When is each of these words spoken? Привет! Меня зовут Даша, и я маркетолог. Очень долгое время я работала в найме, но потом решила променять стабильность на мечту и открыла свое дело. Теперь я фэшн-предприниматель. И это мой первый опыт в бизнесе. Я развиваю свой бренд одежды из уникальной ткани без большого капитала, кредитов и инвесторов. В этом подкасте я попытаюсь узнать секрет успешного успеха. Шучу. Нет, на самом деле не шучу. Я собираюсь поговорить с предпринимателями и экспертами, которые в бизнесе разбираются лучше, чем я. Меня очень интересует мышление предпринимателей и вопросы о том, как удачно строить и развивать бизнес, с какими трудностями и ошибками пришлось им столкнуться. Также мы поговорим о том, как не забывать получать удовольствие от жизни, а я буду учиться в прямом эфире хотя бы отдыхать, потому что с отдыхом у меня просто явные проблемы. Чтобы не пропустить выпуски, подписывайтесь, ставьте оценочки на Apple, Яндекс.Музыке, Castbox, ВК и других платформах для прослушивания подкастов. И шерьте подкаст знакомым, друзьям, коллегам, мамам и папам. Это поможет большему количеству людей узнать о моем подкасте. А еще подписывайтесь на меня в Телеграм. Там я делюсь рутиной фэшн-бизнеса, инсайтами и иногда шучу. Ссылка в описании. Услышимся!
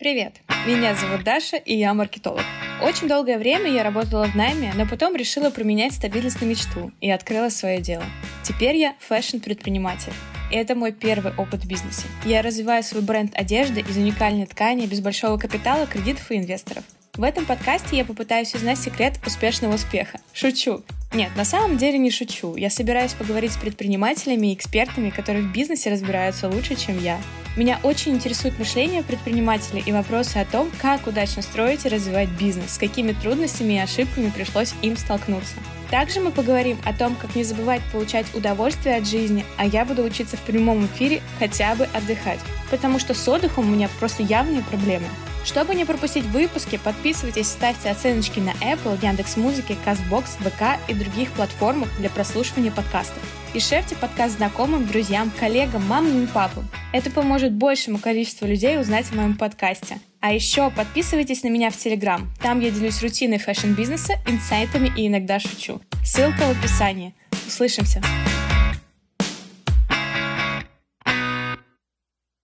Привет! 0.00 0.36
Меня 0.66 0.94
зовут 0.94 1.24
Даша, 1.24 1.58
и 1.58 1.76
я 1.76 1.92
маркетолог. 1.92 2.40
Очень 2.82 3.06
долгое 3.06 3.36
время 3.36 3.70
я 3.70 3.82
работала 3.82 4.24
в 4.24 4.34
найме, 4.34 4.72
но 4.74 4.86
потом 4.86 5.14
решила 5.14 5.50
променять 5.50 5.92
стабильность 5.92 6.40
на 6.40 6.46
мечту 6.46 6.90
и 7.02 7.10
открыла 7.10 7.50
свое 7.50 7.82
дело. 7.82 8.04
Теперь 8.42 8.76
я 8.76 8.94
фэшн-предприниматель. 8.98 10.14
И 10.50 10.56
это 10.56 10.74
мой 10.74 10.92
первый 10.92 11.34
опыт 11.36 11.64
в 11.64 11.68
бизнесе. 11.68 12.06
Я 12.24 12.40
развиваю 12.40 12.82
свой 12.82 13.02
бренд 13.02 13.32
одежды 13.34 13.82
из 13.82 13.94
уникальной 13.98 14.46
ткани 14.46 14.86
без 14.86 15.02
большого 15.02 15.36
капитала, 15.36 15.86
кредитов 15.86 16.30
и 16.30 16.38
инвесторов. 16.38 16.84
В 17.12 17.22
этом 17.22 17.44
подкасте 17.44 17.98
я 17.98 18.06
попытаюсь 18.06 18.54
узнать 18.54 18.78
секрет 18.78 19.20
успешного 19.26 19.74
успеха. 19.74 20.18
Шучу. 20.32 20.82
Нет, 21.12 21.34
на 21.34 21.44
самом 21.44 21.76
деле 21.76 21.98
не 21.98 22.10
шучу. 22.10 22.54
Я 22.54 22.70
собираюсь 22.70 23.14
поговорить 23.14 23.52
с 23.52 23.56
предпринимателями 23.56 24.48
и 24.48 24.54
экспертами, 24.54 25.10
которые 25.10 25.42
в 25.42 25.52
бизнесе 25.52 25.90
разбираются 25.90 26.48
лучше, 26.48 26.76
чем 26.76 26.98
я. 27.00 27.20
Меня 27.56 27.80
очень 27.82 28.12
интересует 28.12 28.56
мышление 28.60 29.02
предпринимателей 29.02 29.82
и 29.84 29.90
вопросы 29.90 30.36
о 30.36 30.44
том, 30.44 30.70
как 30.80 31.08
удачно 31.08 31.42
строить 31.42 31.84
и 31.84 31.88
развивать 31.88 32.28
бизнес, 32.28 32.74
с 32.74 32.78
какими 32.78 33.10
трудностями 33.10 33.74
и 33.74 33.78
ошибками 33.78 34.30
пришлось 34.30 34.72
им 34.82 34.96
столкнуться. 34.96 35.56
Также 35.90 36.20
мы 36.20 36.30
поговорим 36.30 36.78
о 36.84 36.92
том, 36.92 37.16
как 37.16 37.34
не 37.34 37.42
забывать 37.42 37.82
получать 37.90 38.32
удовольствие 38.32 38.94
от 38.94 39.08
жизни, 39.08 39.44
а 39.56 39.66
я 39.66 39.84
буду 39.84 40.04
учиться 40.04 40.36
в 40.36 40.42
прямом 40.42 40.86
эфире 40.86 41.22
хотя 41.40 41.74
бы 41.74 41.86
отдыхать, 41.92 42.38
потому 42.70 43.00
что 43.00 43.14
с 43.14 43.28
отдыхом 43.28 43.66
у 43.66 43.74
меня 43.74 43.88
просто 43.98 44.22
явные 44.22 44.62
проблемы. 44.62 45.06
Чтобы 45.44 45.74
не 45.74 45.84
пропустить 45.84 46.24
выпуски, 46.26 46.78
подписывайтесь, 46.82 47.48
ставьте 47.48 47.90
оценочки 47.90 48.40
на 48.40 48.50
Apple, 48.62 48.98
Яндекс.Музыке, 49.02 49.76
Castbox, 49.84 50.24
ВК 50.40 50.78
и 50.88 50.94
других 50.94 51.30
платформах 51.32 51.88
для 51.98 52.10
прослушивания 52.10 52.70
подкастов. 52.70 53.22
И 53.52 53.58
шерьте 53.58 53.96
подкаст 53.96 54.36
знакомым, 54.36 54.86
друзьям, 54.86 55.32
коллегам, 55.40 55.86
мамам 55.86 56.22
и 56.22 56.26
папам. 56.26 56.68
Это 56.92 57.10
поможет 57.10 57.52
большему 57.52 57.98
количеству 57.98 58.46
людей 58.46 58.78
узнать 58.78 59.06
о 59.10 59.16
моем 59.16 59.36
подкасте. 59.36 59.98
А 60.20 60.32
еще 60.32 60.70
подписывайтесь 60.70 61.42
на 61.42 61.48
меня 61.48 61.70
в 61.70 61.76
Телеграм. 61.76 62.30
Там 62.40 62.60
я 62.60 62.70
делюсь 62.70 63.02
рутиной 63.02 63.38
фэшн-бизнеса, 63.38 64.14
инсайтами 64.26 64.92
и 64.96 65.08
иногда 65.08 65.40
шучу. 65.40 65.80
Ссылка 66.04 66.42
в 66.42 66.50
описании. 66.50 67.14
Услышимся! 67.46 68.02